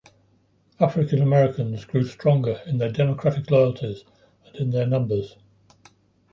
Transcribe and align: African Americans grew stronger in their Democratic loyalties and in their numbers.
African 0.79 1.21
Americans 1.21 1.85
grew 1.85 2.03
stronger 2.05 2.59
in 2.65 2.79
their 2.79 2.91
Democratic 2.91 3.51
loyalties 3.51 4.03
and 4.47 4.55
in 4.55 4.69
their 4.71 4.87
numbers. 4.87 5.37